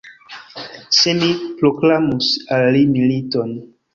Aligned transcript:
Se 0.99 1.13
mi 1.19 1.29
proklamus 1.59 2.31
al 2.57 2.65
li 2.79 2.83
militon! 2.97 3.55